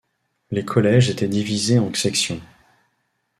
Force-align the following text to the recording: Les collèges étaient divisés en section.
Les 0.49 0.65
collèges 0.65 1.11
étaient 1.11 1.27
divisés 1.27 1.77
en 1.77 1.93
section. 1.93 2.41